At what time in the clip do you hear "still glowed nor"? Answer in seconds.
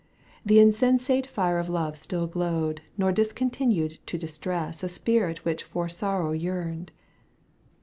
1.95-3.11